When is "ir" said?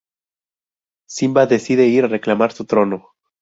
1.85-2.05